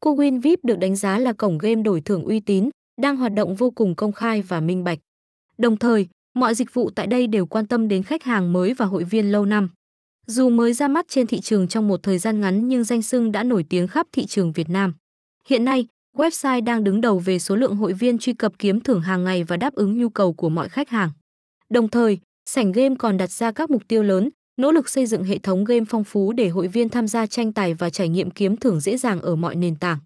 [0.00, 3.54] Cowin VIP được đánh giá là cổng game đổi thưởng uy tín, đang hoạt động
[3.54, 4.98] vô cùng công khai và minh bạch.
[5.58, 8.86] Đồng thời, mọi dịch vụ tại đây đều quan tâm đến khách hàng mới và
[8.86, 9.70] hội viên lâu năm.
[10.26, 13.32] Dù mới ra mắt trên thị trường trong một thời gian ngắn nhưng danh xưng
[13.32, 14.94] đã nổi tiếng khắp thị trường Việt Nam.
[15.46, 15.86] Hiện nay,
[16.16, 19.44] website đang đứng đầu về số lượng hội viên truy cập kiếm thưởng hàng ngày
[19.44, 21.10] và đáp ứng nhu cầu của mọi khách hàng.
[21.68, 24.30] Đồng thời, sảnh game còn đặt ra các mục tiêu lớn,
[24.60, 27.52] nỗ lực xây dựng hệ thống game phong phú để hội viên tham gia tranh
[27.52, 29.98] tài và trải nghiệm kiếm thưởng dễ dàng ở mọi nền tảng.